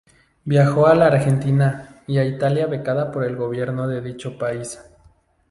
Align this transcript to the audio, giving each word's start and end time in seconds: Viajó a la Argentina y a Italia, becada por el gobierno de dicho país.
Viajó 0.45 0.87
a 0.87 0.95
la 0.95 1.05
Argentina 1.05 2.01
y 2.07 2.17
a 2.17 2.25
Italia, 2.25 2.65
becada 2.65 3.11
por 3.11 3.23
el 3.23 3.35
gobierno 3.35 3.87
de 3.87 4.01
dicho 4.01 4.35
país. 4.39 4.79